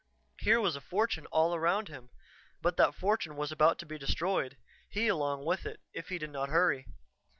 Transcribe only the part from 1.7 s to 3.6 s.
him; but that fortune was